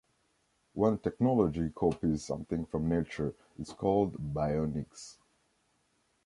When 0.73 0.97
technology 0.97 1.69
copies 1.69 2.25
something 2.25 2.65
from 2.65 2.89
nature, 2.89 3.35
it's 3.59 3.71
called 3.71 4.33
bionics. 4.33 5.17